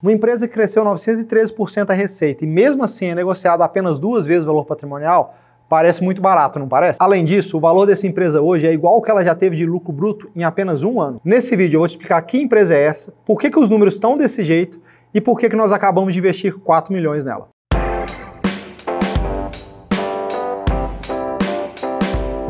Uma 0.00 0.12
empresa 0.12 0.46
que 0.46 0.54
cresceu 0.54 0.84
913% 0.84 1.90
a 1.90 1.92
receita 1.92 2.44
e 2.44 2.46
mesmo 2.46 2.84
assim 2.84 3.06
é 3.06 3.16
negociada 3.16 3.64
apenas 3.64 3.98
duas 3.98 4.26
vezes 4.26 4.44
o 4.44 4.46
valor 4.46 4.64
patrimonial, 4.64 5.34
parece 5.68 6.04
muito 6.04 6.22
barato, 6.22 6.56
não 6.56 6.68
parece? 6.68 7.00
Além 7.02 7.24
disso, 7.24 7.56
o 7.56 7.60
valor 7.60 7.84
dessa 7.84 8.06
empresa 8.06 8.40
hoje 8.40 8.68
é 8.68 8.72
igual 8.72 8.94
ao 8.94 9.02
que 9.02 9.10
ela 9.10 9.24
já 9.24 9.34
teve 9.34 9.56
de 9.56 9.66
lucro 9.66 9.92
bruto 9.92 10.30
em 10.36 10.44
apenas 10.44 10.84
um 10.84 11.00
ano. 11.00 11.20
Nesse 11.24 11.56
vídeo 11.56 11.78
eu 11.78 11.80
vou 11.80 11.88
te 11.88 11.96
explicar 11.96 12.22
que 12.22 12.40
empresa 12.40 12.76
é 12.76 12.80
essa, 12.84 13.12
por 13.26 13.40
que, 13.40 13.50
que 13.50 13.58
os 13.58 13.68
números 13.68 13.94
estão 13.94 14.16
desse 14.16 14.44
jeito 14.44 14.80
e 15.12 15.20
por 15.20 15.36
que, 15.36 15.48
que 15.48 15.56
nós 15.56 15.72
acabamos 15.72 16.12
de 16.14 16.20
investir 16.20 16.56
4 16.56 16.92
milhões 16.92 17.24
nela. 17.24 17.48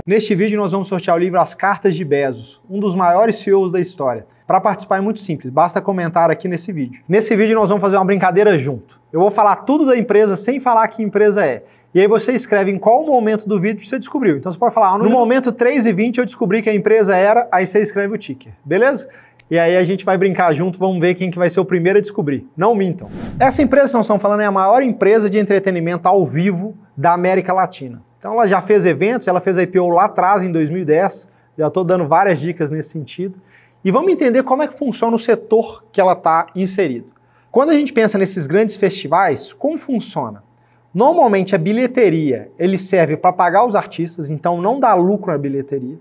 Neste 0.09 0.35
vídeo 0.35 0.59
nós 0.59 0.73
vamos 0.73 0.89
sortear 0.89 1.15
o 1.15 1.21
livro 1.21 1.39
As 1.39 1.55
Cartas 1.55 1.95
de 1.95 2.03
Bezos, 2.03 2.63
um 2.67 2.81
dos 2.81 2.95
maiores 2.95 3.37
CEOs 3.41 3.71
da 3.71 3.79
história. 3.79 4.27
Para 4.47 4.59
participar 4.59 4.97
é 4.97 5.01
muito 5.03 5.21
simples, 5.21 5.53
basta 5.53 5.83
comentar 5.83 6.31
aqui 6.31 6.49
nesse 6.49 6.73
vídeo. 6.73 7.03
Nesse 7.07 7.37
vídeo 7.37 7.55
nós 7.55 7.69
vamos 7.69 7.83
fazer 7.83 7.97
uma 7.97 8.07
brincadeira 8.07 8.57
junto. 8.57 8.99
Eu 9.13 9.21
vou 9.21 9.31
falar 9.31 9.57
tudo 9.57 9.85
da 9.85 9.99
empresa 9.99 10.35
sem 10.35 10.61
falar 10.61 10.89
que 10.89 11.03
empresa 11.03 11.45
é. 11.45 11.63
E 11.95 12.01
aí 12.01 12.07
você 12.07 12.33
escreve 12.33 12.71
em 12.71 12.79
qual 12.79 13.05
momento 13.05 13.47
do 13.47 13.61
vídeo 13.61 13.87
você 13.87 13.99
descobriu. 13.99 14.39
Então 14.39 14.51
você 14.51 14.57
pode 14.57 14.73
falar, 14.73 14.95
ah, 14.95 14.99
no 14.99 15.11
momento 15.11 15.53
3 15.53 15.85
e 15.85 15.93
20 15.93 16.17
eu 16.17 16.25
descobri 16.25 16.63
que 16.63 16.71
a 16.71 16.75
empresa 16.75 17.15
era, 17.15 17.47
aí 17.53 17.67
você 17.67 17.83
escreve 17.83 18.15
o 18.15 18.17
ticker, 18.17 18.55
beleza? 18.65 19.11
E 19.51 19.59
aí 19.59 19.77
a 19.77 19.85
gente 19.85 20.07
vai 20.07 20.17
brincar 20.17 20.55
junto, 20.55 20.79
vamos 20.79 20.99
ver 21.01 21.17
quem 21.17 21.31
que 21.31 21.39
vai 21.39 21.51
ser 21.51 21.61
o 21.61 21.67
primeiro 21.67 21.99
a 21.99 22.01
descobrir. 22.01 22.49
Não 22.57 22.75
mintam. 22.75 23.11
Essa 23.39 23.61
empresa 23.61 23.89
que 23.89 23.95
nós 23.95 24.07
estamos 24.07 24.23
falando 24.23 24.41
é 24.41 24.47
a 24.47 24.51
maior 24.51 24.83
empresa 24.83 25.29
de 25.29 25.37
entretenimento 25.37 26.09
ao 26.09 26.25
vivo 26.25 26.75
da 26.97 27.13
América 27.13 27.53
Latina. 27.53 28.08
Então 28.19 28.33
ela 28.33 28.47
já 28.47 28.61
fez 28.61 28.85
eventos, 28.85 29.29
ela 29.29 29.41
fez 29.41 29.57
a 29.59 29.63
IPO 29.63 29.89
lá 29.89 30.07
atrás 30.07 30.43
em 30.43 30.51
2010, 30.51 31.29
já 31.57 31.69
estou 31.69 31.85
dando 31.85 32.07
várias 32.07 32.41
dicas 32.41 32.71
nesse 32.71 32.91
sentido. 32.91 33.41
E 33.85 33.91
vamos 33.91 34.13
entender 34.13 34.43
como 34.43 34.63
é 34.63 34.67
que 34.67 34.77
funciona 34.77 35.15
o 35.15 35.19
setor 35.19 35.85
que 35.93 36.01
ela 36.01 36.13
está 36.13 36.49
inserido. 36.55 37.07
Quando 37.51 37.71
a 37.71 37.75
gente 37.75 37.93
pensa 37.93 38.19
nesses 38.19 38.47
grandes 38.47 38.77
festivais, 38.77 39.53
como 39.53 39.79
funciona? 39.79 40.43
Normalmente 40.93 41.55
a 41.55 41.59
bilheteria 41.59 42.51
ele 42.59 42.77
serve 42.77 43.17
para 43.17 43.33
pagar 43.33 43.65
os 43.65 43.77
artistas, 43.77 44.31
então 44.31 44.61
não 44.61 44.81
dá 44.81 44.95
lucro 44.95 45.31
na 45.31 45.39
bilheteria. 45.39 45.97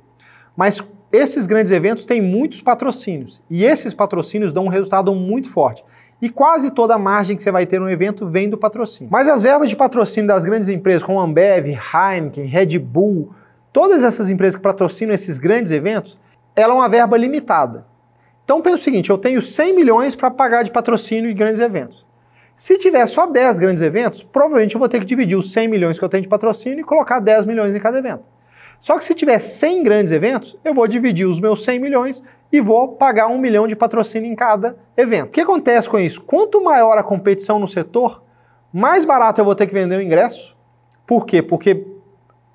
Mas 0.56 0.84
esses 1.12 1.46
grandes 1.46 1.72
eventos 1.72 2.04
têm 2.04 2.22
muitos 2.22 2.62
patrocínios 2.62 3.42
e 3.50 3.64
esses 3.64 3.94
patrocínios 3.94 4.52
dão 4.52 4.66
um 4.66 4.70
resultado 4.70 5.14
muito 5.14 5.52
forte. 5.52 5.86
E 6.22 6.30
quase 6.30 6.72
toda 6.72 6.96
a 6.96 6.98
margem 6.98 7.36
que 7.38 7.44
você 7.44 7.52
vai 7.52 7.66
ter 7.66 7.80
no 7.80 7.90
evento 7.90 8.28
vem 8.28 8.50
do 8.50 8.58
patrocínio. 8.58 9.10
Mas 9.12 9.28
as 9.28 9.42
verbas 9.42 9.70
de 9.70 9.76
patrocínio 9.76 10.28
das 10.28 10.44
grandes 10.44 10.68
empresas 10.68 11.04
como 11.04 11.20
Ambev, 11.20 11.68
Heineken, 11.68 12.46
Red 12.46 12.80
Bull, 12.80 13.34
todas 13.72 14.04
essas 14.04 14.30
empresas 14.30 14.56
que 14.56 14.62
patrocinam 14.62 15.14
esses 15.14 15.38
grandes 15.38 15.72
eventos, 15.72 16.20
ela 16.56 16.74
é 16.74 16.76
uma 16.76 16.90
verba 16.90 17.16
limitada. 17.18 17.86
Então 18.44 18.62
pensa 18.62 18.78
o 18.78 18.80
seguinte, 18.80 19.10
eu 19.10 19.18
tenho 19.18 19.42
100 19.42 19.76
milhões 19.76 20.16
para 20.16 20.32
pagar 20.32 20.64
de 20.64 20.72
patrocínio 20.72 21.30
de 21.30 21.36
grandes 21.36 21.62
eventos. 21.62 22.06
Se 22.56 22.78
tiver 22.78 23.06
só 23.06 23.28
10 23.28 23.60
grandes 23.60 23.84
eventos, 23.84 24.24
provavelmente 24.24 24.74
eu 24.74 24.80
vou 24.80 24.90
ter 24.90 25.00
que 25.00 25.06
dividir 25.06 25.38
os 25.38 25.52
100 25.52 25.68
milhões 25.68 26.00
que 26.00 26.04
eu 26.04 26.10
tenho 26.10 26.24
de 26.24 26.30
patrocínio 26.30 26.80
e 26.80 26.84
colocar 26.84 27.20
10 27.20 27.46
milhões 27.46 27.76
em 27.76 27.80
cada 27.80 28.00
evento. 28.00 28.24
Só 28.80 28.98
que 28.98 29.04
se 29.04 29.16
tiver 29.16 29.40
100 29.40 29.84
grandes 29.84 30.12
eventos, 30.12 30.58
eu 30.64 30.74
vou 30.74 30.88
dividir 30.88 31.26
os 31.26 31.40
meus 31.40 31.64
100 31.64 31.80
milhões 31.80 32.24
e 32.52 32.62
vou 32.62 32.90
pagar 32.90 33.28
um 33.28 33.38
milhão 33.38 33.68
de 33.68 33.76
patrocínio 33.76 34.32
em 34.32 34.36
cada 34.36 34.78
evento. 34.96 35.28
O 35.28 35.32
que 35.32 35.42
acontece 35.42 35.90
com 35.90 36.00
isso? 36.00 36.22
Quanto 36.22 36.64
maior 36.64 36.98
a 36.98 37.04
competição 37.04 37.60
no 37.60 37.68
setor, 37.68 38.24
mais 38.72 39.04
barato 39.04 39.42
eu 39.42 39.46
vou 39.46 39.56
ter 39.56 39.68
que 39.68 39.74
vender 39.74 39.98
o 39.98 40.02
ingresso. 40.02 40.56
Por 41.06 41.26
quê? 41.26 41.42
Porque 41.42 41.86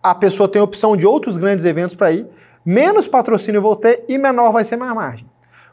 a 0.03 0.15
pessoa 0.15 0.49
tem 0.49 0.61
a 0.61 0.65
opção 0.65 0.97
de 0.97 1.07
outros 1.07 1.37
grandes 1.37 1.65
eventos 1.65 1.95
para 1.95 2.13
ir 2.13 2.27
menos 2.65 3.09
patrocínio 3.09 3.59
eu 3.59 3.63
vou 3.63 3.77
ter 3.77 4.05
e 4.09 4.17
menor 4.17 4.53
vai 4.53 4.65
ser 4.65 4.77
minha 4.77 4.95
margem. 4.95 5.27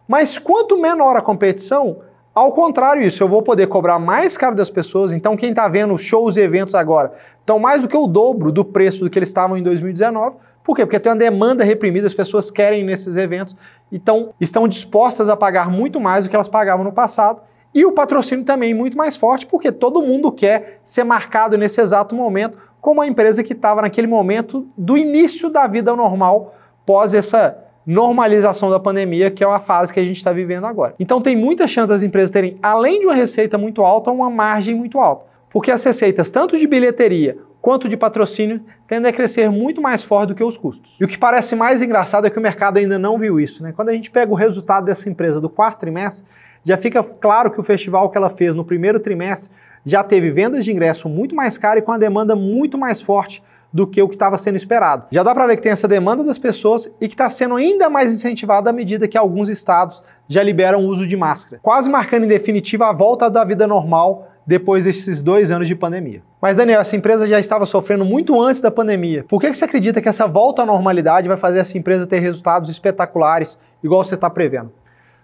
Mas 0.08 0.38
quanto 0.38 0.80
menor 0.80 1.16
a 1.16 1.22
competição, 1.22 2.02
ao 2.34 2.52
contrário 2.54 3.02
isso, 3.02 3.22
eu 3.22 3.28
vou 3.28 3.42
poder 3.42 3.68
cobrar 3.68 4.00
mais 4.00 4.38
caro 4.38 4.56
das 4.56 4.70
pessoas, 4.70 5.12
então 5.12 5.36
quem 5.36 5.50
está 5.50 5.68
vendo 5.68 5.98
shows 5.98 6.38
e 6.38 6.42
eventos 6.42 6.76
agora 6.76 7.14
estão 7.40 7.60
mais 7.60 7.82
do 7.82 7.88
que 7.88 7.98
o 7.98 8.08
dobro 8.08 8.52
do 8.52 8.64
preço 8.64 9.04
do 9.04 9.10
que 9.10 9.20
eles 9.20 9.30
estavam 9.30 9.58
em 9.58 9.64
2019, 9.64 10.38
por 10.64 10.76
quê? 10.76 10.86
Porque 10.86 11.00
tem 11.00 11.12
uma 11.12 11.18
demanda 11.18 11.64
reprimida, 11.64 12.06
as 12.06 12.14
pessoas 12.14 12.52
querem 12.52 12.84
nesses 12.84 13.16
eventos, 13.16 13.56
então 13.92 14.34
estão 14.40 14.68
dispostas 14.68 15.30
a 15.30 15.36
pagar 15.36 15.70
muito 15.70 16.00
mais 16.00 16.24
do 16.24 16.30
que 16.30 16.36
elas 16.36 16.48
pagavam 16.48 16.84
no 16.84 16.92
passado, 16.92 17.42
e 17.74 17.86
o 17.86 17.92
patrocínio 17.92 18.46
também 18.46 18.74
muito 18.74 18.98
mais 18.98 19.16
forte, 19.16 19.46
porque 19.46 19.72
todo 19.72 20.02
mundo 20.02 20.32
quer 20.32 20.80
ser 20.84 21.04
marcado 21.04 21.58
nesse 21.58 21.82
exato 21.82 22.16
momento 22.16 22.58
como 22.82 23.02
a 23.02 23.08
empresa 23.08 23.44
que 23.44 23.54
estava 23.54 23.82
naquele 23.82 24.08
momento 24.08 24.68
do 24.78 24.98
início 24.98 25.50
da 25.50 25.68
vida 25.68 25.96
normal 25.96 26.56
pós 26.86 27.14
essa 27.14 27.69
normalização 27.86 28.70
da 28.70 28.80
pandemia, 28.80 29.32
que 29.32 29.44
é 29.44 29.48
uma 29.48 29.60
fase 29.60 29.92
que 29.92 30.00
a 30.00 30.04
gente 30.04 30.18
está 30.18 30.32
vivendo 30.32 30.66
agora. 30.66 30.94
Então 31.00 31.22
tem 31.22 31.36
muita 31.36 31.68
chance 31.68 31.88
das 31.88 32.04
empresas 32.04 32.32
terem, 32.32 32.58
além 32.62 33.00
de 33.00 33.06
uma 33.06 33.16
receita 33.16 33.58
muito 33.58 33.82
alta, 33.82 34.12
uma 34.12 34.30
margem 34.30 34.76
muito 34.76 35.00
alta. 35.00 35.26
Porque 35.50 35.72
as 35.72 35.84
receitas, 35.84 36.30
tanto 36.30 36.58
de 36.58 36.68
bilheteria 36.68 37.38
quanto 37.62 37.90
de 37.90 37.98
patrocínio, 37.98 38.62
tendem 38.88 39.10
a 39.10 39.14
crescer 39.14 39.50
muito 39.50 39.82
mais 39.82 40.04
forte 40.04 40.30
do 40.30 40.36
que 40.36 40.44
os 40.44 40.58
custos. 40.58 40.96
E 41.00 41.04
o 41.04 41.08
que 41.08 41.18
parece 41.18 41.56
mais 41.56 41.82
engraçado 41.82 42.26
é 42.26 42.30
que 42.30 42.38
o 42.38 42.42
mercado 42.42 42.78
ainda 42.78 42.98
não 42.98 43.18
viu 43.18 43.40
isso. 43.40 43.62
Né? 43.64 43.74
Quando 43.76 43.90
a 43.90 43.94
gente 43.94 44.10
pega 44.10 44.32
o 44.32 44.36
resultado 44.36 44.86
dessa 44.86 45.10
empresa 45.10 45.42
do 45.42 45.50
quarto 45.50 45.80
trimestre, 45.80 46.26
já 46.64 46.78
fica 46.78 47.04
claro 47.04 47.52
que 47.52 47.60
o 47.60 47.64
festival 47.64 48.10
que 48.10 48.18
ela 48.18 48.30
fez 48.30 48.54
no 48.54 48.64
primeiro 48.64 49.00
trimestre 49.00 49.52
já 49.86 50.04
teve 50.04 50.30
vendas 50.30 50.66
de 50.66 50.72
ingresso 50.72 51.10
muito 51.10 51.36
mais 51.36 51.58
caras 51.58 51.82
e 51.82 51.86
com 51.86 51.92
a 51.92 51.98
demanda 51.98 52.36
muito 52.36 52.78
mais 52.78 53.02
forte 53.02 53.42
do 53.72 53.86
que 53.86 54.02
o 54.02 54.08
que 54.08 54.16
estava 54.16 54.38
sendo 54.38 54.56
esperado. 54.56 55.06
Já 55.12 55.24
dá 55.24 55.34
para 55.34 55.48
ver 55.48 55.58
que 55.58 55.62
tem 55.62 55.72
essa 55.72 55.88
demanda 55.88 56.24
das 56.24 56.38
pessoas 56.38 56.92
e 57.00 57.08
que 57.08 57.14
está 57.14 57.30
sendo 57.30 57.56
ainda 57.56 57.90
mais 57.90 58.12
incentivada 58.12 58.70
à 58.70 58.74
medida 58.74 59.08
que 59.08 59.18
alguns 59.18 59.50
estados 59.50 60.04
já 60.28 60.44
liberam 60.44 60.84
o 60.84 60.88
uso 60.88 61.08
de 61.08 61.16
máscara, 61.16 61.60
quase 61.62 61.90
marcando 61.90 62.24
em 62.24 62.28
definitiva 62.28 62.88
a 62.88 62.94
volta 62.94 63.30
da 63.30 63.44
vida 63.44 63.68
normal 63.68 64.28
depois 64.46 64.86
desses 64.86 65.22
dois 65.22 65.52
anos 65.52 65.68
de 65.68 65.76
pandemia. 65.76 66.24
Mas 66.42 66.58
Daniel, 66.58 66.82
essa 66.82 66.96
empresa 66.96 67.28
já 67.28 67.40
estava 67.40 67.68
sofrendo 67.68 68.04
muito 68.04 68.42
antes 68.42 68.62
da 68.62 68.72
pandemia. 68.72 69.24
Por 69.28 69.40
que 69.40 69.54
você 69.54 69.66
acredita 69.66 70.02
que 70.02 70.10
essa 70.10 70.26
volta 70.26 70.64
à 70.64 70.66
normalidade 70.66 71.28
vai 71.28 71.38
fazer 71.38 71.60
essa 71.60 71.78
empresa 71.78 72.08
ter 72.08 72.18
resultados 72.18 72.68
espetaculares, 72.70 73.60
igual 73.84 74.04
você 74.04 74.16
está 74.16 74.28
prevendo? 74.28 74.72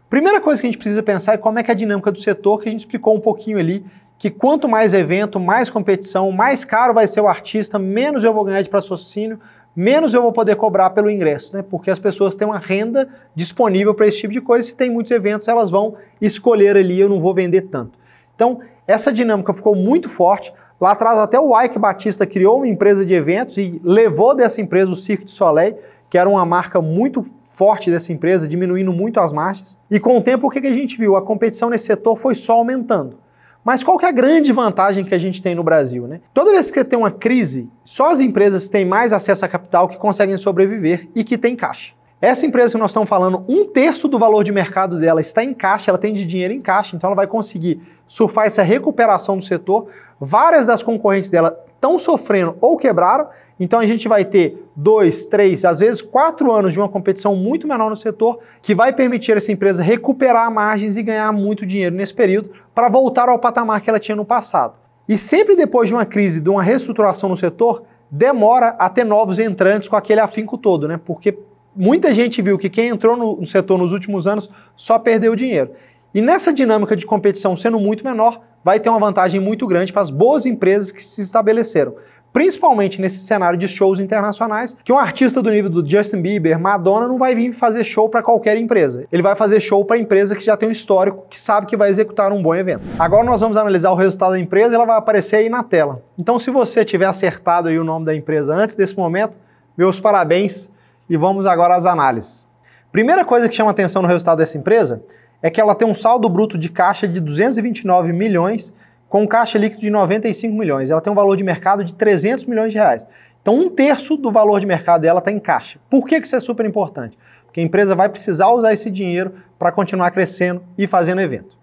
Primeira 0.09 0.39
coisa 0.39 0.61
que 0.61 0.67
a 0.67 0.69
gente 0.69 0.77
precisa 0.77 1.01
pensar 1.01 1.33
é 1.33 1.37
como 1.37 1.57
é 1.57 1.63
que 1.63 1.71
é 1.71 1.73
a 1.73 1.77
dinâmica 1.77 2.11
do 2.11 2.19
setor, 2.19 2.61
que 2.61 2.69
a 2.69 2.71
gente 2.71 2.81
explicou 2.81 3.15
um 3.15 3.19
pouquinho 3.19 3.57
ali 3.57 3.83
que 4.17 4.29
quanto 4.29 4.67
mais 4.67 4.93
evento, 4.93 5.39
mais 5.39 5.69
competição, 5.69 6.31
mais 6.31 6.63
caro 6.63 6.93
vai 6.93 7.07
ser 7.07 7.21
o 7.21 7.27
artista, 7.27 7.77
menos 7.77 8.23
eu 8.23 8.33
vou 8.33 8.43
ganhar 8.43 8.61
de 8.61 8.69
patrocínio, 8.69 9.39
menos 9.75 10.13
eu 10.13 10.21
vou 10.21 10.31
poder 10.31 10.55
cobrar 10.55 10.91
pelo 10.91 11.09
ingresso, 11.09 11.55
né? 11.55 11.61
Porque 11.61 11.91
as 11.91 11.99
pessoas 11.99 12.33
têm 12.35 12.47
uma 12.47 12.57
renda 12.57 13.09
disponível 13.35 13.93
para 13.93 14.07
esse 14.07 14.19
tipo 14.19 14.33
de 14.33 14.39
coisa. 14.39 14.67
Se 14.67 14.75
tem 14.75 14.89
muitos 14.89 15.11
eventos, 15.11 15.47
elas 15.47 15.69
vão 15.69 15.95
escolher 16.21 16.77
ali, 16.77 16.99
eu 16.99 17.09
não 17.09 17.19
vou 17.19 17.33
vender 17.33 17.63
tanto. 17.63 17.99
Então, 18.33 18.61
essa 18.87 19.11
dinâmica 19.11 19.53
ficou 19.53 19.75
muito 19.75 20.07
forte. 20.07 20.53
Lá 20.79 20.91
atrás, 20.91 21.19
até 21.19 21.39
o 21.39 21.59
Ike 21.61 21.77
Batista 21.77 22.25
criou 22.25 22.57
uma 22.57 22.67
empresa 22.67 23.05
de 23.05 23.13
eventos 23.13 23.57
e 23.57 23.79
levou 23.83 24.33
dessa 24.33 24.61
empresa 24.61 24.91
o 24.91 24.95
Cirque 24.95 25.25
du 25.25 25.31
Soleil, 25.31 25.77
que 26.09 26.17
era 26.17 26.29
uma 26.29 26.45
marca 26.45 26.81
muito 26.81 27.25
forte 27.43 27.89
dessa 27.89 28.11
empresa, 28.11 28.47
diminuindo 28.47 28.91
muito 28.91 29.19
as 29.19 29.31
margens. 29.31 29.77
E 29.89 29.99
com 29.99 30.17
o 30.17 30.21
tempo, 30.21 30.47
o 30.47 30.49
que 30.49 30.65
a 30.65 30.73
gente 30.73 30.97
viu? 30.97 31.15
A 31.15 31.21
competição 31.21 31.69
nesse 31.69 31.85
setor 31.85 32.15
foi 32.17 32.35
só 32.35 32.53
aumentando. 32.53 33.17
Mas 33.65 33.83
qual 33.83 33.97
que 33.97 34.05
é 34.05 34.09
a 34.09 34.11
grande 34.11 34.53
vantagem 34.53 35.03
que 35.03 35.15
a 35.15 35.17
gente 35.17 35.41
tem 35.41 35.55
no 35.55 35.63
Brasil? 35.63 36.07
Né? 36.07 36.21
Toda 36.31 36.51
vez 36.51 36.69
que 36.69 36.83
tem 36.83 36.99
uma 36.99 37.09
crise, 37.09 37.67
só 37.83 38.11
as 38.11 38.19
empresas 38.19 38.69
têm 38.69 38.85
mais 38.85 39.11
acesso 39.11 39.43
a 39.43 39.47
capital 39.47 39.87
que 39.87 39.97
conseguem 39.97 40.37
sobreviver 40.37 41.09
e 41.15 41.23
que 41.23 41.35
têm 41.35 41.55
caixa. 41.55 41.93
Essa 42.21 42.45
empresa 42.45 42.73
que 42.73 42.79
nós 42.79 42.91
estamos 42.91 43.09
falando, 43.09 43.43
um 43.49 43.65
terço 43.65 44.07
do 44.07 44.19
valor 44.19 44.43
de 44.43 44.51
mercado 44.51 44.99
dela 44.99 45.19
está 45.19 45.43
em 45.43 45.51
caixa, 45.51 45.89
ela 45.89 45.97
tem 45.97 46.13
de 46.13 46.25
dinheiro 46.25 46.53
em 46.53 46.61
caixa, 46.61 46.95
então 46.95 47.07
ela 47.07 47.15
vai 47.15 47.25
conseguir 47.25 47.81
surfar 48.05 48.45
essa 48.45 48.61
recuperação 48.61 49.35
do 49.35 49.43
setor. 49.43 49.87
Várias 50.21 50.67
das 50.67 50.83
concorrentes 50.83 51.31
dela 51.31 51.64
estão 51.75 51.99
sofrendo 51.99 52.57
ou 52.59 52.77
quebraram, 52.77 53.27
então 53.59 53.79
a 53.79 53.85
gente 53.85 54.07
vai 54.07 54.25
ter 54.25 54.65
dois, 54.75 55.25
três, 55.25 55.63
às 55.63 55.79
vezes 55.79 56.01
quatro 56.01 56.51
anos 56.51 56.73
de 56.73 56.79
uma 56.79 56.89
competição 56.89 57.35
muito 57.35 57.67
menor 57.67 57.89
no 57.89 57.95
setor, 57.95 58.39
que 58.61 58.73
vai 58.73 58.91
permitir 58.91 59.37
essa 59.37 59.51
empresa 59.51 59.83
recuperar 59.83 60.51
margens 60.51 60.97
e 60.97 61.03
ganhar 61.03 61.31
muito 61.31 61.65
dinheiro 61.65 61.95
nesse 61.95 62.13
período 62.13 62.49
para 62.73 62.89
voltar 62.89 63.29
ao 63.29 63.39
patamar 63.39 63.81
que 63.81 63.89
ela 63.89 63.99
tinha 63.99 64.15
no 64.15 64.25
passado. 64.25 64.73
E 65.07 65.17
sempre 65.17 65.55
depois 65.55 65.87
de 65.87 65.93
uma 65.93 66.05
crise, 66.05 66.41
de 66.41 66.49
uma 66.49 66.63
reestruturação 66.63 67.29
no 67.29 67.37
setor, 67.37 67.83
demora 68.09 68.69
a 68.79 68.89
ter 68.89 69.03
novos 69.03 69.39
entrantes 69.39 69.87
com 69.87 69.95
aquele 69.95 70.19
afinco 70.19 70.57
todo, 70.57 70.87
né? 70.87 70.99
Porque 71.03 71.37
muita 71.75 72.13
gente 72.13 72.41
viu 72.41 72.57
que 72.57 72.69
quem 72.69 72.89
entrou 72.89 73.15
no 73.15 73.45
setor 73.45 73.77
nos 73.77 73.91
últimos 73.91 74.25
anos 74.25 74.49
só 74.75 74.97
perdeu 74.97 75.35
dinheiro. 75.35 75.71
E 76.15 76.21
nessa 76.21 76.53
dinâmica 76.53 76.95
de 76.95 77.05
competição 77.05 77.57
sendo 77.57 77.77
muito 77.77 78.01
menor, 78.05 78.39
vai 78.63 78.79
ter 78.79 78.89
uma 78.89 78.97
vantagem 78.97 79.37
muito 79.37 79.67
grande 79.67 79.91
para 79.91 80.01
as 80.01 80.09
boas 80.09 80.45
empresas 80.45 80.89
que 80.89 81.03
se 81.03 81.21
estabeleceram. 81.21 81.93
Principalmente 82.31 83.01
nesse 83.01 83.19
cenário 83.19 83.59
de 83.59 83.67
shows 83.67 83.99
internacionais, 83.99 84.77
que 84.81 84.93
um 84.93 84.97
artista 84.97 85.41
do 85.41 85.51
nível 85.51 85.69
do 85.69 85.85
Justin 85.85 86.21
Bieber, 86.21 86.57
Madonna, 86.57 87.09
não 87.09 87.17
vai 87.17 87.35
vir 87.35 87.51
fazer 87.51 87.83
show 87.83 88.07
para 88.07 88.23
qualquer 88.23 88.55
empresa. 88.55 89.05
Ele 89.11 89.21
vai 89.21 89.35
fazer 89.35 89.59
show 89.59 89.83
para 89.83 89.97
empresa 89.97 90.37
que 90.37 90.45
já 90.45 90.55
tem 90.55 90.69
um 90.69 90.71
histórico, 90.71 91.25
que 91.29 91.37
sabe 91.37 91.67
que 91.67 91.75
vai 91.75 91.89
executar 91.89 92.31
um 92.31 92.41
bom 92.41 92.55
evento. 92.55 92.85
Agora 92.97 93.25
nós 93.25 93.41
vamos 93.41 93.57
analisar 93.57 93.91
o 93.91 93.95
resultado 93.95 94.31
da 94.31 94.39
empresa 94.39 94.71
e 94.73 94.75
ela 94.75 94.85
vai 94.85 94.97
aparecer 94.97 95.35
aí 95.35 95.49
na 95.49 95.63
tela. 95.63 96.01
Então, 96.17 96.39
se 96.39 96.49
você 96.49 96.85
tiver 96.85 97.07
acertado 97.07 97.67
aí 97.67 97.77
o 97.77 97.83
nome 97.83 98.05
da 98.05 98.15
empresa 98.15 98.55
antes 98.55 98.77
desse 98.77 98.95
momento, 98.95 99.33
meus 99.77 99.99
parabéns 99.99 100.69
e 101.09 101.17
vamos 101.17 101.45
agora 101.45 101.75
às 101.75 101.85
análises. 101.85 102.45
Primeira 102.89 103.25
coisa 103.25 103.49
que 103.49 103.55
chama 103.55 103.71
atenção 103.71 104.01
no 104.01 104.07
resultado 104.07 104.37
dessa 104.37 104.57
empresa 104.57 105.03
é 105.41 105.49
que 105.49 105.59
ela 105.59 105.75
tem 105.75 105.87
um 105.87 105.93
saldo 105.93 106.27
bruto 106.29 106.57
de 106.57 106.69
caixa 106.69 107.07
de 107.07 107.19
229 107.19 108.11
milhões, 108.13 108.73
com 109.07 109.27
caixa 109.27 109.57
líquido 109.57 109.81
de 109.81 109.89
95 109.89 110.55
milhões. 110.55 110.89
Ela 110.89 111.01
tem 111.01 111.11
um 111.11 111.15
valor 111.15 111.37
de 111.37 111.43
mercado 111.43 111.83
de 111.83 111.93
300 111.93 112.45
milhões 112.45 112.71
de 112.71 112.77
reais. 112.77 113.07
Então, 113.41 113.59
um 113.59 113.69
terço 113.69 114.17
do 114.17 114.31
valor 114.31 114.59
de 114.59 114.65
mercado 114.65 115.01
dela 115.01 115.19
está 115.19 115.31
em 115.31 115.39
caixa. 115.39 115.79
Por 115.89 116.05
que, 116.05 116.19
que 116.19 116.25
isso 116.25 116.35
é 116.35 116.39
super 116.39 116.65
importante? 116.65 117.17
Porque 117.45 117.59
a 117.59 117.63
empresa 117.63 117.95
vai 117.95 118.09
precisar 118.09 118.49
usar 118.49 118.73
esse 118.73 118.89
dinheiro 118.89 119.35
para 119.59 119.71
continuar 119.71 120.09
crescendo 120.11 120.63
e 120.77 120.87
fazendo 120.87 121.21
evento. 121.21 121.57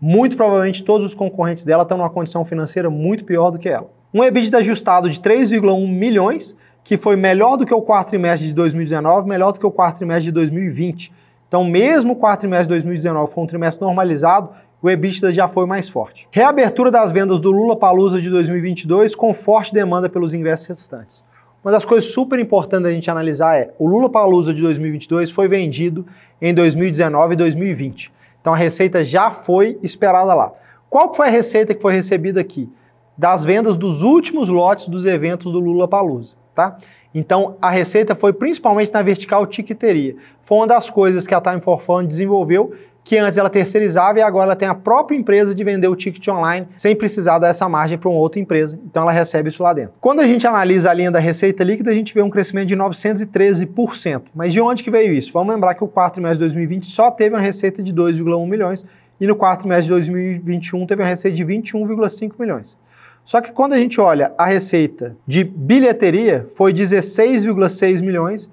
Muito 0.00 0.36
provavelmente 0.36 0.84
todos 0.84 1.06
os 1.06 1.14
concorrentes 1.14 1.64
dela 1.64 1.82
estão 1.82 1.98
numa 1.98 2.10
condição 2.10 2.44
financeira 2.44 2.88
muito 2.88 3.24
pior 3.24 3.50
do 3.50 3.58
que 3.58 3.68
ela. 3.68 3.90
Um 4.12 4.22
EBITDA 4.22 4.58
ajustado 4.58 5.10
de 5.10 5.18
3,1 5.20 5.88
milhões, 5.88 6.56
que 6.84 6.96
foi 6.96 7.16
melhor 7.16 7.56
do 7.56 7.66
que 7.66 7.74
o 7.74 7.82
quarto 7.82 8.10
trimestre 8.10 8.46
de 8.46 8.54
2019, 8.54 9.28
melhor 9.28 9.50
do 9.50 9.58
que 9.58 9.66
o 9.66 9.72
quarto 9.72 9.96
trimestre 9.96 10.26
de 10.26 10.32
2020. 10.32 11.12
Então, 11.54 11.62
mesmo 11.62 12.14
o 12.14 12.16
quarto 12.16 12.40
trimestre 12.40 12.66
de 12.66 12.70
2019 12.70 13.32
foi 13.32 13.44
um 13.44 13.46
trimestre 13.46 13.84
normalizado, 13.86 14.48
o 14.82 14.90
EBITDA 14.90 15.32
já 15.32 15.46
foi 15.46 15.66
mais 15.66 15.88
forte. 15.88 16.26
Reabertura 16.32 16.90
das 16.90 17.12
vendas 17.12 17.38
do 17.38 17.52
Lula 17.52 17.76
Palusa 17.76 18.20
de 18.20 18.28
2022 18.28 19.14
com 19.14 19.32
forte 19.32 19.72
demanda 19.72 20.08
pelos 20.08 20.34
ingressos 20.34 20.66
restantes. 20.66 21.22
Uma 21.64 21.70
das 21.70 21.84
coisas 21.84 22.10
super 22.10 22.40
importantes 22.40 22.82
da 22.82 22.90
gente 22.90 23.08
analisar 23.08 23.54
é 23.54 23.70
o 23.78 23.86
Lula 23.86 24.10
Palusa 24.10 24.52
de 24.52 24.62
2022 24.62 25.30
foi 25.30 25.46
vendido 25.46 26.04
em 26.42 26.52
2019 26.52 27.34
e 27.34 27.36
2020. 27.36 28.12
Então 28.40 28.52
a 28.52 28.56
receita 28.56 29.04
já 29.04 29.30
foi 29.30 29.78
esperada 29.80 30.34
lá. 30.34 30.52
Qual 30.90 31.14
foi 31.14 31.28
a 31.28 31.30
receita 31.30 31.72
que 31.72 31.80
foi 31.80 31.92
recebida 31.92 32.40
aqui? 32.40 32.68
Das 33.16 33.44
vendas 33.44 33.76
dos 33.76 34.02
últimos 34.02 34.48
lotes 34.48 34.88
dos 34.88 35.06
eventos 35.06 35.52
do 35.52 35.60
Lula 35.60 35.86
Palusa, 35.86 36.32
tá? 36.52 36.78
Então 37.14 37.56
a 37.62 37.70
receita 37.70 38.16
foi 38.16 38.32
principalmente 38.32 38.92
na 38.92 39.02
vertical 39.02 39.46
tiqueteria. 39.46 40.16
Foi 40.44 40.58
uma 40.58 40.66
das 40.66 40.90
coisas 40.90 41.26
que 41.26 41.34
a 41.34 41.40
Time 41.40 41.60
for 41.60 41.80
Fun 41.80 42.04
desenvolveu 42.04 42.74
que 43.04 43.18
antes 43.18 43.36
ela 43.36 43.50
terceirizava 43.50 44.18
e 44.18 44.22
agora 44.22 44.46
ela 44.46 44.56
tem 44.56 44.66
a 44.66 44.74
própria 44.74 45.14
empresa 45.14 45.54
de 45.54 45.62
vender 45.62 45.88
o 45.88 45.94
ticket 45.94 46.26
online 46.28 46.66
sem 46.76 46.96
precisar 46.96 47.38
dar 47.38 47.48
essa 47.48 47.68
margem 47.68 47.98
para 47.98 48.08
uma 48.08 48.18
outra 48.18 48.40
empresa. 48.40 48.80
Então 48.82 49.02
ela 49.02 49.12
recebe 49.12 49.50
isso 49.50 49.62
lá 49.62 49.74
dentro. 49.74 49.92
Quando 50.00 50.20
a 50.20 50.26
gente 50.26 50.46
analisa 50.46 50.90
a 50.90 50.94
linha 50.94 51.10
da 51.10 51.18
receita 51.18 51.62
líquida, 51.62 51.90
a 51.90 51.94
gente 51.94 52.14
vê 52.14 52.22
um 52.22 52.30
crescimento 52.30 52.68
de 52.68 52.76
913%. 52.76 54.22
Mas 54.34 54.54
de 54.54 54.60
onde 54.60 54.82
que 54.82 54.90
veio 54.90 55.12
isso? 55.12 55.30
Vamos 55.32 55.54
lembrar 55.54 55.74
que 55.74 55.84
o 55.84 55.88
quarto 55.88 56.14
trimestre 56.14 56.38
de 56.38 56.44
2020 56.44 56.86
só 56.86 57.10
teve 57.10 57.34
uma 57.34 57.42
receita 57.42 57.82
de 57.82 57.92
2,1 57.92 58.48
milhões 58.48 58.86
e 59.20 59.26
no 59.26 59.36
quarto 59.36 59.60
trimestre 59.60 59.84
de 59.84 59.90
2021 59.90 60.86
teve 60.86 61.02
uma 61.02 61.08
receita 61.08 61.36
de 61.36 61.44
21,5 61.44 62.32
milhões. 62.38 62.74
Só 63.22 63.40
que 63.40 63.52
quando 63.52 63.74
a 63.74 63.78
gente 63.78 64.00
olha 64.00 64.32
a 64.36 64.46
receita 64.46 65.14
de 65.26 65.44
bilheteria, 65.44 66.46
foi 66.56 66.72
16,6 66.72 68.02
milhões 68.02 68.50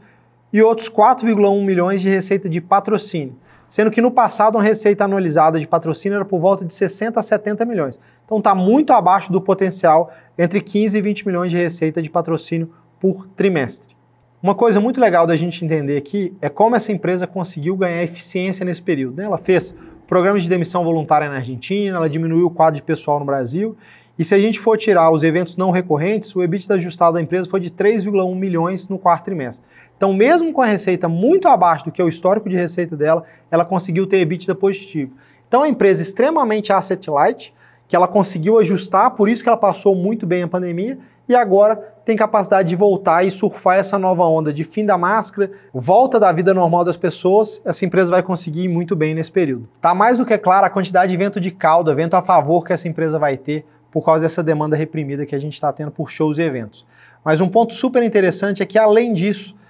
e 0.51 0.61
outros 0.61 0.89
4,1 0.89 1.63
milhões 1.63 2.01
de 2.01 2.09
receita 2.09 2.49
de 2.49 2.59
patrocínio 2.61 3.35
sendo 3.71 3.89
que 3.89 4.01
no 4.01 4.11
passado 4.11 4.57
a 4.57 4.61
receita 4.61 5.05
anualizada 5.05 5.57
de 5.57 5.65
patrocínio 5.65 6.17
era 6.17 6.25
por 6.25 6.41
volta 6.41 6.65
de 6.65 6.73
60 6.73 7.17
a 7.17 7.23
70 7.23 7.63
milhões. 7.63 7.97
Então 8.25 8.39
está 8.39 8.53
muito 8.53 8.91
abaixo 8.91 9.31
do 9.31 9.39
potencial 9.39 10.11
entre 10.37 10.59
15 10.59 10.97
e 10.97 11.01
20 11.01 11.25
milhões 11.25 11.51
de 11.51 11.57
receita 11.57 12.01
de 12.01 12.09
patrocínio 12.09 12.69
por 12.99 13.27
trimestre. 13.27 13.95
Uma 14.43 14.53
coisa 14.53 14.81
muito 14.81 14.99
legal 14.99 15.25
da 15.25 15.37
gente 15.37 15.63
entender 15.63 15.95
aqui 15.95 16.35
é 16.41 16.49
como 16.49 16.75
essa 16.75 16.91
empresa 16.91 17.25
conseguiu 17.25 17.77
ganhar 17.77 18.03
eficiência 18.03 18.65
nesse 18.65 18.81
período. 18.81 19.15
Né? 19.15 19.23
Ela 19.23 19.37
fez 19.37 19.73
programas 20.05 20.43
de 20.43 20.49
demissão 20.49 20.83
voluntária 20.83 21.29
na 21.29 21.35
Argentina, 21.35 21.95
ela 21.95 22.09
diminuiu 22.09 22.47
o 22.47 22.51
quadro 22.51 22.75
de 22.75 22.83
pessoal 22.83 23.19
no 23.19 23.25
Brasil, 23.25 23.77
e 24.19 24.25
se 24.25 24.35
a 24.35 24.39
gente 24.39 24.59
for 24.59 24.77
tirar 24.77 25.09
os 25.11 25.23
eventos 25.23 25.55
não 25.55 25.71
recorrentes, 25.71 26.35
o 26.35 26.43
EBITDA 26.43 26.75
ajustado 26.75 27.13
da 27.13 27.21
empresa 27.21 27.49
foi 27.49 27.61
de 27.61 27.71
3,1 27.71 28.35
milhões 28.35 28.89
no 28.89 28.99
quarto 28.99 29.23
trimestre. 29.23 29.65
Então, 30.01 30.13
mesmo 30.13 30.51
com 30.51 30.63
a 30.63 30.65
receita 30.65 31.07
muito 31.07 31.47
abaixo 31.47 31.85
do 31.85 31.91
que 31.91 32.01
é 32.01 32.03
o 32.03 32.09
histórico 32.09 32.49
de 32.49 32.55
receita 32.55 32.97
dela, 32.97 33.23
ela 33.51 33.63
conseguiu 33.63 34.07
ter 34.07 34.17
EBITDA 34.17 34.55
positivo. 34.55 35.11
Então, 35.47 35.59
uma 35.59 35.67
empresa 35.67 36.01
extremamente 36.01 36.73
asset 36.73 37.07
light, 37.07 37.53
que 37.87 37.95
ela 37.95 38.07
conseguiu 38.07 38.57
ajustar, 38.57 39.11
por 39.11 39.29
isso 39.29 39.43
que 39.43 39.49
ela 39.49 39.59
passou 39.59 39.95
muito 39.95 40.25
bem 40.25 40.41
a 40.41 40.47
pandemia 40.47 40.97
e 41.29 41.35
agora 41.35 41.75
tem 42.03 42.17
capacidade 42.17 42.69
de 42.69 42.75
voltar 42.75 43.23
e 43.27 43.29
surfar 43.29 43.77
essa 43.77 43.99
nova 43.99 44.25
onda 44.25 44.51
de 44.51 44.63
fim 44.63 44.87
da 44.87 44.97
máscara, 44.97 45.51
volta 45.71 46.19
da 46.19 46.31
vida 46.31 46.51
normal 46.51 46.83
das 46.83 46.97
pessoas. 46.97 47.61
Essa 47.63 47.85
empresa 47.85 48.09
vai 48.09 48.23
conseguir 48.23 48.63
ir 48.63 48.69
muito 48.69 48.95
bem 48.95 49.13
nesse 49.13 49.31
período. 49.31 49.69
Tá 49.79 49.93
mais 49.93 50.17
do 50.17 50.25
que 50.25 50.35
clara 50.35 50.65
a 50.65 50.71
quantidade 50.71 51.11
de 51.11 51.17
vento 51.17 51.39
de 51.39 51.51
caldo, 51.51 51.93
vento 51.93 52.15
a 52.15 52.23
favor 52.23 52.65
que 52.65 52.73
essa 52.73 52.87
empresa 52.87 53.19
vai 53.19 53.37
ter 53.37 53.67
por 53.91 54.03
causa 54.03 54.23
dessa 54.23 54.41
demanda 54.41 54.75
reprimida 54.75 55.27
que 55.27 55.35
a 55.35 55.39
gente 55.39 55.53
está 55.53 55.71
tendo 55.71 55.91
por 55.91 56.09
shows 56.09 56.39
e 56.39 56.41
eventos. 56.41 56.87
Mas 57.23 57.39
um 57.39 57.47
ponto 57.47 57.75
super 57.75 58.01
interessante 58.01 58.63
é 58.63 58.65
que, 58.65 58.79
além 58.79 59.13
disso, 59.13 59.60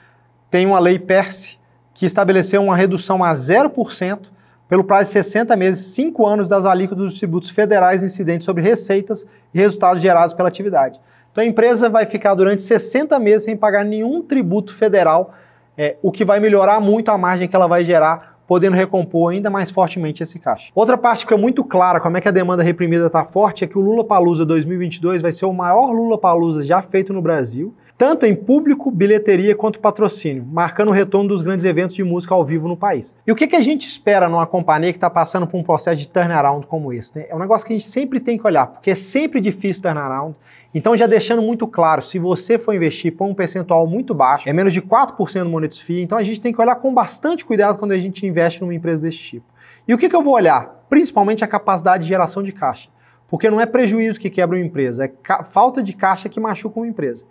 tem 0.52 0.66
uma 0.66 0.78
lei 0.80 1.00
PERSE 1.00 1.58
que 1.94 2.06
estabeleceu 2.06 2.62
uma 2.62 2.76
redução 2.76 3.24
a 3.24 3.32
0% 3.34 4.20
pelo 4.68 4.84
prazo 4.84 5.06
de 5.06 5.14
60 5.14 5.56
meses, 5.56 5.94
5 5.94 6.28
anos 6.28 6.50
das 6.50 6.66
alíquotas 6.66 7.06
dos 7.06 7.18
tributos 7.18 7.50
federais 7.50 8.04
incidentes 8.04 8.46
sobre 8.46 8.62
receitas 8.62 9.26
e 9.54 9.60
resultados 9.60 10.02
gerados 10.02 10.34
pela 10.34 10.50
atividade. 10.50 11.00
Então 11.32 11.42
a 11.42 11.48
empresa 11.48 11.90
vai 11.90 12.06
ficar 12.06 12.36
durante 12.36 12.62
60 12.62 13.18
meses 13.18 13.46
sem 13.46 13.56
pagar 13.56 13.86
nenhum 13.86 14.22
tributo 14.22 14.74
federal, 14.76 15.34
é, 15.78 15.96
o 16.02 16.12
que 16.12 16.26
vai 16.26 16.40
melhorar 16.42 16.82
muito 16.82 17.10
a 17.10 17.18
margem 17.18 17.48
que 17.48 17.56
ela 17.56 17.68
vai 17.68 17.86
gerar, 17.86 18.40
podendo 18.46 18.76
recompor 18.76 19.32
ainda 19.32 19.50
mais 19.50 19.72
fortemente 19.72 20.22
esse 20.22 20.38
caixa. 20.38 20.70
Outra 20.76 20.98
parte 20.98 21.20
que 21.20 21.30
fica 21.32 21.38
muito 21.38 21.64
clara 21.64 22.02
como 22.02 22.18
é 22.18 22.22
que 22.22 22.28
a 22.28 22.32
demanda 22.32 22.62
reprimida 22.62 23.08
está 23.08 23.24
forte 23.24 23.64
é 23.64 23.68
que 23.68 23.78
o 23.78 23.82
Lula 23.82 24.04
Palusa 24.04 24.46
2022 24.46 25.22
vai 25.22 25.32
ser 25.32 25.46
o 25.46 25.54
maior 25.54 25.92
Lula 25.92 26.18
Palusa 26.18 26.62
já 26.64 26.82
feito 26.82 27.14
no 27.14 27.22
Brasil 27.22 27.74
tanto 28.02 28.26
em 28.26 28.34
público, 28.34 28.90
bilheteria 28.90 29.56
quanto 29.56 29.80
patrocínio, 29.80 30.44
marcando 30.44 30.88
o 30.88 30.92
retorno 30.92 31.30
dos 31.30 31.44
grandes 31.44 31.66
eventos 31.66 31.96
de 31.96 32.04
música 32.04 32.34
ao 32.34 32.44
vivo 32.44 32.68
no 32.68 32.76
país. 32.76 33.16
E 33.28 33.32
o 33.32 33.36
que, 33.36 33.46
que 33.46 33.56
a 33.56 33.62
gente 33.62 33.88
espera 33.88 34.28
numa 34.28 34.48
companhia 34.48 34.92
que 34.92 34.98
está 34.98 35.08
passando 35.08 35.46
por 35.46 35.60
um 35.60 35.62
processo 35.62 35.98
de 35.98 36.10
turnaround 36.10 36.66
como 36.66 36.92
esse? 36.92 37.16
Né? 37.16 37.28
É 37.30 37.36
um 37.36 37.38
negócio 37.38 37.68
que 37.68 37.74
a 37.74 37.78
gente 37.78 37.88
sempre 37.88 38.20
tem 38.20 38.40
que 38.40 38.48
olhar, 38.48 38.66
porque 38.66 38.90
é 38.90 38.96
sempre 38.96 39.40
difícil 39.40 39.84
turnaround. 39.84 40.36
Então, 40.74 40.98
já 40.98 41.06
deixando 41.06 41.44
muito 41.44 41.68
claro, 41.68 42.02
se 42.02 42.18
você 42.18 42.58
for 42.58 42.74
investir 42.74 43.16
por 43.16 43.26
um 43.28 43.36
percentual 43.36 43.86
muito 43.86 44.16
baixo, 44.16 44.50
é 44.50 44.54
menos 44.54 44.74
de 44.74 44.82
4% 44.82 45.44
do 45.44 45.50
Monetos 45.52 45.78
FII, 45.78 46.02
então 46.02 46.18
a 46.18 46.24
gente 46.24 46.42
tem 46.42 46.52
que 46.52 46.60
olhar 46.60 46.78
com 46.78 46.92
bastante 46.92 47.46
cuidado 47.46 47.78
quando 47.78 47.92
a 47.92 48.00
gente 48.00 48.26
investe 48.26 48.62
numa 48.62 48.74
empresa 48.74 49.04
desse 49.04 49.20
tipo. 49.20 49.46
E 49.88 49.94
o 49.94 49.98
que, 50.00 50.10
que 50.10 50.16
eu 50.16 50.24
vou 50.24 50.34
olhar? 50.34 50.84
Principalmente 50.90 51.44
a 51.44 51.48
capacidade 51.48 52.02
de 52.02 52.10
geração 52.10 52.42
de 52.42 52.52
caixa. 52.52 52.90
Porque 53.30 53.48
não 53.48 53.62
é 53.62 53.68
prejuízo 53.68 54.20
que 54.20 54.30
quebra 54.32 54.58
uma 54.58 54.66
empresa, 54.66 55.06
é 55.06 55.44
falta 55.44 55.84
de 55.84 55.94
caixa 55.94 56.28
que 56.28 56.40
machuca 56.40 56.80
uma 56.80 56.88
empresa. 56.88 57.26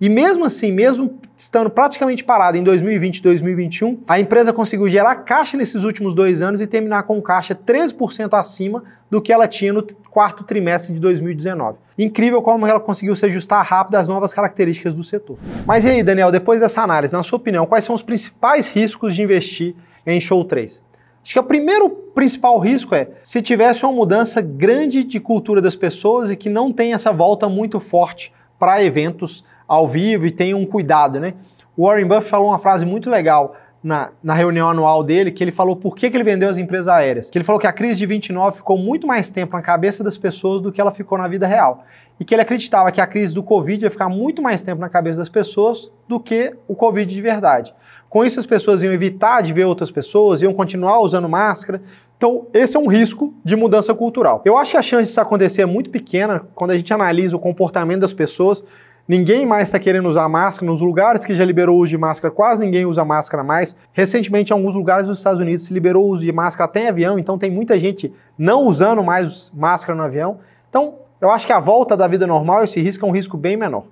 E 0.00 0.08
mesmo 0.08 0.46
assim, 0.46 0.72
mesmo 0.72 1.20
estando 1.36 1.68
praticamente 1.68 2.24
parada 2.24 2.56
em 2.56 2.62
2020 2.62 3.18
e 3.18 3.22
2021, 3.22 3.98
a 4.08 4.18
empresa 4.18 4.50
conseguiu 4.50 4.88
gerar 4.88 5.14
caixa 5.16 5.58
nesses 5.58 5.84
últimos 5.84 6.14
dois 6.14 6.40
anos 6.40 6.62
e 6.62 6.66
terminar 6.66 7.02
com 7.02 7.20
caixa 7.20 7.54
13% 7.54 8.32
acima 8.32 8.82
do 9.10 9.20
que 9.20 9.30
ela 9.30 9.46
tinha 9.46 9.74
no 9.74 9.82
quarto 10.10 10.42
trimestre 10.42 10.94
de 10.94 11.00
2019. 11.00 11.76
Incrível 11.98 12.40
como 12.40 12.66
ela 12.66 12.80
conseguiu 12.80 13.14
se 13.14 13.26
ajustar 13.26 13.62
rápido 13.62 13.96
às 13.96 14.08
novas 14.08 14.32
características 14.32 14.94
do 14.94 15.04
setor. 15.04 15.36
Mas 15.66 15.84
e 15.84 15.90
aí, 15.90 16.02
Daniel, 16.02 16.32
depois 16.32 16.60
dessa 16.60 16.80
análise, 16.80 17.12
na 17.12 17.22
sua 17.22 17.36
opinião, 17.36 17.66
quais 17.66 17.84
são 17.84 17.94
os 17.94 18.02
principais 18.02 18.68
riscos 18.68 19.14
de 19.14 19.22
investir 19.22 19.74
em 20.06 20.18
Show 20.18 20.42
3? 20.46 20.82
Acho 21.22 21.32
que 21.34 21.38
o 21.38 21.44
primeiro 21.44 21.90
principal 21.90 22.58
risco 22.58 22.94
é 22.94 23.08
se 23.22 23.42
tivesse 23.42 23.84
uma 23.84 23.92
mudança 23.92 24.40
grande 24.40 25.04
de 25.04 25.20
cultura 25.20 25.60
das 25.60 25.76
pessoas 25.76 26.30
e 26.30 26.36
que 26.36 26.48
não 26.48 26.72
tem 26.72 26.94
essa 26.94 27.12
volta 27.12 27.50
muito 27.50 27.78
forte 27.78 28.32
para 28.58 28.82
eventos 28.82 29.44
ao 29.70 29.86
vivo 29.86 30.26
e 30.26 30.32
tenham 30.32 30.58
um 30.58 30.66
cuidado, 30.66 31.20
né? 31.20 31.34
O 31.76 31.86
Warren 31.86 32.04
Buffett 32.04 32.28
falou 32.28 32.48
uma 32.48 32.58
frase 32.58 32.84
muito 32.84 33.08
legal 33.08 33.54
na, 33.80 34.10
na 34.20 34.34
reunião 34.34 34.68
anual 34.68 35.04
dele, 35.04 35.30
que 35.30 35.44
ele 35.44 35.52
falou 35.52 35.76
por 35.76 35.94
que, 35.94 36.10
que 36.10 36.16
ele 36.16 36.24
vendeu 36.24 36.50
as 36.50 36.58
empresas 36.58 36.88
aéreas. 36.88 37.30
Que 37.30 37.38
ele 37.38 37.44
falou 37.44 37.60
que 37.60 37.68
a 37.68 37.72
crise 37.72 38.00
de 38.00 38.04
29 38.04 38.56
ficou 38.56 38.76
muito 38.76 39.06
mais 39.06 39.30
tempo 39.30 39.52
na 39.52 39.62
cabeça 39.62 40.02
das 40.02 40.18
pessoas 40.18 40.60
do 40.60 40.72
que 40.72 40.80
ela 40.80 40.90
ficou 40.90 41.16
na 41.16 41.28
vida 41.28 41.46
real. 41.46 41.84
E 42.18 42.24
que 42.24 42.34
ele 42.34 42.42
acreditava 42.42 42.90
que 42.90 43.00
a 43.00 43.06
crise 43.06 43.32
do 43.32 43.44
Covid 43.44 43.84
ia 43.84 43.90
ficar 43.90 44.08
muito 44.08 44.42
mais 44.42 44.64
tempo 44.64 44.80
na 44.80 44.88
cabeça 44.88 45.20
das 45.20 45.28
pessoas 45.28 45.88
do 46.08 46.18
que 46.18 46.52
o 46.66 46.74
Covid 46.74 47.14
de 47.14 47.22
verdade. 47.22 47.72
Com 48.08 48.24
isso, 48.24 48.40
as 48.40 48.46
pessoas 48.46 48.82
iam 48.82 48.92
evitar 48.92 49.40
de 49.40 49.52
ver 49.52 49.66
outras 49.66 49.90
pessoas, 49.90 50.42
iam 50.42 50.52
continuar 50.52 50.98
usando 50.98 51.28
máscara. 51.28 51.80
Então, 52.16 52.48
esse 52.52 52.76
é 52.76 52.80
um 52.80 52.88
risco 52.88 53.32
de 53.44 53.54
mudança 53.54 53.94
cultural. 53.94 54.42
Eu 54.44 54.58
acho 54.58 54.72
que 54.72 54.76
a 54.76 54.82
chance 54.82 55.08
disso 55.08 55.20
acontecer 55.20 55.62
é 55.62 55.66
muito 55.66 55.90
pequena 55.90 56.42
quando 56.56 56.72
a 56.72 56.76
gente 56.76 56.92
analisa 56.92 57.36
o 57.36 57.40
comportamento 57.40 58.00
das 58.00 58.12
pessoas. 58.12 58.64
Ninguém 59.10 59.44
mais 59.44 59.66
está 59.66 59.78
querendo 59.80 60.08
usar 60.08 60.28
máscara. 60.28 60.70
Nos 60.70 60.80
lugares 60.80 61.24
que 61.24 61.34
já 61.34 61.44
liberou 61.44 61.78
o 61.78 61.80
uso 61.80 61.90
de 61.90 61.98
máscara, 61.98 62.32
quase 62.32 62.64
ninguém 62.64 62.86
usa 62.86 63.04
máscara 63.04 63.42
mais. 63.42 63.74
Recentemente, 63.92 64.52
em 64.52 64.54
alguns 64.54 64.72
lugares 64.72 65.08
dos 65.08 65.18
Estados 65.18 65.40
Unidos, 65.40 65.64
se 65.64 65.74
liberou 65.74 66.06
o 66.06 66.10
uso 66.10 66.22
de 66.22 66.30
máscara 66.30 66.70
até 66.70 66.84
em 66.84 66.86
avião, 66.86 67.18
então 67.18 67.36
tem 67.36 67.50
muita 67.50 67.76
gente 67.76 68.14
não 68.38 68.68
usando 68.68 69.02
mais 69.02 69.50
máscara 69.52 69.98
no 69.98 70.04
avião. 70.04 70.38
Então, 70.68 70.94
eu 71.20 71.28
acho 71.28 71.44
que 71.44 71.52
a 71.52 71.58
volta 71.58 71.96
da 71.96 72.06
vida 72.06 72.24
normal, 72.24 72.62
esse 72.62 72.80
risco 72.80 73.04
é 73.04 73.08
um 73.08 73.10
risco 73.10 73.36
bem 73.36 73.56
menor. 73.56 73.82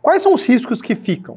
Quais 0.00 0.22
são 0.22 0.32
os 0.32 0.46
riscos 0.46 0.80
que 0.80 0.94
ficam? 0.94 1.36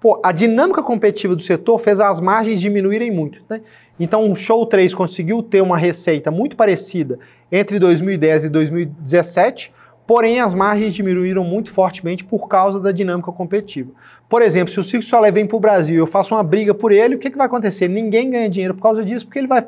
Pô, 0.00 0.20
a 0.22 0.30
dinâmica 0.30 0.80
competitiva 0.80 1.34
do 1.34 1.42
setor 1.42 1.80
fez 1.80 1.98
as 1.98 2.20
margens 2.20 2.60
diminuírem 2.60 3.10
muito. 3.10 3.42
Né? 3.50 3.60
Então, 3.98 4.30
o 4.30 4.36
Show 4.36 4.64
3 4.64 4.94
conseguiu 4.94 5.42
ter 5.42 5.60
uma 5.62 5.76
receita 5.76 6.30
muito 6.30 6.54
parecida 6.54 7.18
entre 7.50 7.80
2010 7.80 8.44
e 8.44 8.48
2017, 8.48 9.72
Porém, 10.08 10.40
as 10.40 10.54
margens 10.54 10.94
diminuíram 10.94 11.44
muito 11.44 11.70
fortemente 11.70 12.24
por 12.24 12.48
causa 12.48 12.80
da 12.80 12.90
dinâmica 12.90 13.30
competitiva. 13.30 13.90
Por 14.26 14.40
exemplo, 14.40 14.72
se 14.72 14.80
o 14.80 14.82
Cirque 14.82 15.04
Soleil 15.04 15.34
vem 15.34 15.46
para 15.46 15.54
o 15.58 15.60
Brasil 15.60 15.96
e 15.96 15.98
eu 15.98 16.06
faço 16.06 16.34
uma 16.34 16.42
briga 16.42 16.72
por 16.72 16.92
ele, 16.92 17.16
o 17.16 17.18
que, 17.18 17.28
que 17.28 17.36
vai 17.36 17.46
acontecer? 17.46 17.88
Ninguém 17.88 18.30
ganha 18.30 18.48
dinheiro 18.48 18.72
por 18.72 18.80
causa 18.80 19.04
disso, 19.04 19.26
porque 19.26 19.38
ele 19.38 19.46
vai 19.46 19.66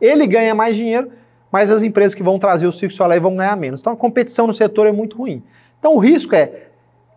ele 0.00 0.26
ganha 0.26 0.54
mais 0.54 0.76
dinheiro, 0.76 1.12
mas 1.52 1.70
as 1.70 1.82
empresas 1.82 2.14
que 2.14 2.22
vão 2.22 2.38
trazer 2.38 2.66
o 2.66 2.72
Cirque 2.72 2.94
Soleil 2.94 3.20
vão 3.20 3.36
ganhar 3.36 3.54
menos. 3.54 3.80
Então 3.80 3.92
a 3.92 3.96
competição 3.96 4.46
no 4.46 4.54
setor 4.54 4.86
é 4.86 4.92
muito 4.92 5.18
ruim. 5.18 5.42
Então 5.78 5.94
o 5.94 5.98
risco 5.98 6.34
é, 6.34 6.68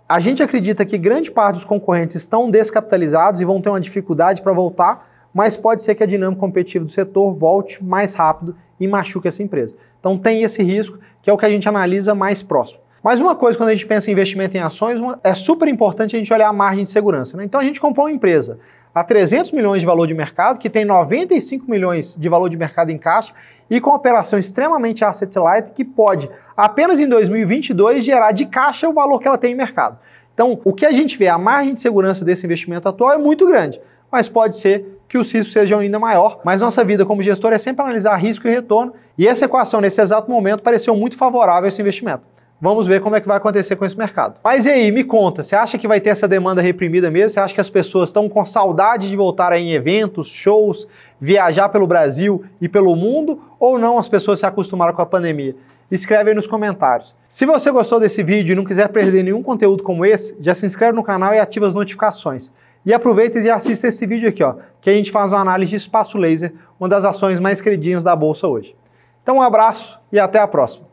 a 0.08 0.20
gente 0.20 0.44
acredita 0.44 0.86
que 0.86 0.98
grande 0.98 1.32
parte 1.32 1.56
dos 1.56 1.64
concorrentes 1.64 2.18
estão 2.18 2.52
descapitalizados 2.52 3.40
e 3.40 3.46
vão 3.46 3.62
ter 3.62 3.70
uma 3.70 3.80
dificuldade 3.80 4.42
para 4.42 4.52
voltar, 4.52 5.10
mas 5.36 5.58
pode 5.58 5.84
ser 5.84 5.96
que 5.96 6.04
a 6.04 6.06
dinâmica 6.06 6.40
competitiva 6.40 6.86
do 6.86 6.90
setor 6.90 7.34
volte 7.34 7.84
mais 7.84 8.16
rápido 8.16 8.56
e 8.80 8.88
machuque 8.88 9.28
essa 9.28 9.44
empresa. 9.44 9.76
Então 10.00 10.18
tem 10.18 10.44
esse 10.44 10.64
risco, 10.64 10.98
que 11.22 11.30
é 11.30 11.34
o 11.34 11.38
que 11.38 11.46
a 11.46 11.50
gente 11.50 11.68
analisa 11.68 12.16
mais 12.16 12.42
próximo. 12.42 12.80
Mas 13.04 13.20
uma 13.20 13.36
coisa, 13.36 13.58
quando 13.58 13.68
a 13.68 13.74
gente 13.74 13.86
pensa 13.86 14.10
em 14.10 14.14
investimento 14.14 14.56
em 14.56 14.62
ações, 14.62 15.02
é 15.26 15.36
super 15.36 15.68
importante 15.68 16.16
a 16.16 16.20
gente 16.20 16.34
olhar 16.34 16.48
a 16.48 16.54
margem 16.54 16.86
de 16.86 16.90
segurança. 16.90 17.36
Né? 17.36 17.44
Então 17.44 17.60
a 17.60 17.64
gente 17.66 17.82
comprou 17.82 18.06
uma 18.06 18.14
empresa 18.14 18.58
a 18.94 19.04
300 19.04 19.52
milhões 19.52 19.82
de 19.82 19.86
valor 19.86 20.08
de 20.08 20.14
mercado, 20.14 20.58
que 20.58 20.70
tem 20.70 20.86
95 20.86 21.70
milhões 21.70 22.16
de 22.18 22.30
valor 22.30 22.50
de 22.50 22.56
mercado 22.56 22.92
em 22.92 22.98
caixa 22.98 23.34
e 23.70 23.82
com 23.82 23.90
operação 23.90 24.40
extremamente 24.40 25.04
asset 25.04 25.38
light, 25.38 25.74
que 25.74 25.84
pode, 25.84 26.30
apenas 26.56 26.98
em 26.98 27.08
2022, 27.08 28.06
gerar 28.06 28.32
de 28.32 28.46
caixa 28.46 28.88
o 28.88 28.94
valor 28.94 29.20
que 29.20 29.28
ela 29.28 29.38
tem 29.38 29.52
em 29.52 29.56
mercado. 29.56 30.00
Então, 30.34 30.62
o 30.64 30.72
que 30.72 30.86
a 30.86 30.92
gente 30.92 31.18
vê, 31.18 31.28
a 31.28 31.38
margem 31.38 31.74
de 31.74 31.82
segurança 31.82 32.24
desse 32.24 32.46
investimento 32.46 32.88
atual 32.88 33.12
é 33.12 33.18
muito 33.18 33.46
grande, 33.46 33.82
mas 34.10 34.30
pode 34.30 34.56
ser 34.58 34.95
que 35.08 35.18
os 35.18 35.32
riscos 35.32 35.54
sejam 35.54 35.80
ainda 35.80 36.00
maior. 36.00 36.42
Mas 36.44 36.62
nossa 36.62 36.84
vida 36.84 37.06
como 37.06 37.22
gestor 37.22 37.54
é 37.54 37.58
sempre 37.58 37.84
analisar 37.84 38.16
risco 38.16 38.48
e 38.48 38.52
retorno, 38.52 38.94
e 39.18 39.28
essa 39.28 39.46
equação, 39.46 39.82
nesse 39.82 40.02
exato 40.02 40.30
momento, 40.30 40.62
pareceu 40.62 40.96
muito 40.96 41.18
favorável 41.18 41.66
a 41.66 41.68
esse 41.70 41.82
investimento. 41.82 42.24
Vamos 42.60 42.88
ver 42.88 43.02
como 43.02 43.16
é 43.16 43.22
que 43.22 43.28
vai 43.28 43.36
acontecer 43.36 43.76
com 43.76 43.84
esse 43.84 43.98
mercado. 43.98 44.40
Mas 44.44 44.66
e 44.66 44.72
aí, 44.72 44.90
me 44.90 45.04
conta, 45.04 45.44
você 45.44 45.56
acha 45.56 45.78
que 45.78 45.88
vai 45.88 46.00
ter 46.00 46.10
essa 46.10 46.28
demanda 46.28 46.62
reprimida 46.62 47.12
mesmo? 47.12 47.32
Você 47.32 47.40
acha 47.40 47.54
que 47.54 47.60
as 47.60 47.70
pessoas 47.70 48.10
estão 48.10 48.30
com 48.30 48.44
saudade 48.46 49.10
de 49.10 49.16
voltar 49.16 49.52
em 49.54 49.74
eventos, 49.74 50.30
shows, 50.30 50.88
viajar 51.20 51.68
pelo 51.70 51.86
Brasil 51.86 52.46
e 52.62 52.70
pelo 52.70 52.96
mundo? 52.96 53.42
Ou 53.60 53.78
não 53.78 53.98
as 53.98 54.08
pessoas 54.08 54.40
se 54.40 54.46
acostumaram 54.46 54.94
com 54.94 55.02
a 55.02 55.06
pandemia? 55.06 55.56
Escreve 55.92 56.30
aí 56.32 56.36
nos 56.36 56.48
comentários. 56.48 57.14
Se 57.30 57.46
você 57.46 57.70
gostou 57.70 58.00
desse 58.00 58.24
vídeo 58.24 58.54
e 58.54 58.56
não 58.56 58.64
quiser 58.64 58.88
perder 58.88 59.24
nenhum 59.24 59.44
conteúdo 59.44 59.84
como 59.84 60.06
esse, 60.06 60.36
já 60.40 60.54
se 60.54 60.66
inscreve 60.66 60.96
no 60.96 61.04
canal 61.04 61.34
e 61.34 61.40
ativa 61.40 61.68
as 61.68 61.74
notificações. 61.74 62.52
E 62.86 62.94
aproveita 62.94 63.40
e 63.40 63.50
assista 63.50 63.88
esse 63.88 64.06
vídeo 64.06 64.30
aqui, 64.30 64.44
ó, 64.44 64.56
que 64.80 64.90
a 64.90 64.94
gente 64.94 65.12
faz 65.12 65.32
uma 65.32 65.42
análise 65.42 65.72
de 65.72 65.78
espaço 65.78 66.18
laser, 66.18 66.54
uma 66.80 66.88
das 66.88 67.04
ações 67.04 67.40
mais 67.40 67.60
queridinhas 67.60 68.04
da 68.04 68.16
bolsa 68.16 68.48
hoje. 68.48 68.76
Então 69.24 69.38
um 69.38 69.42
abraço 69.42 70.00
e 70.12 70.20
até 70.20 70.40
a 70.40 70.48
próxima. 70.48 70.86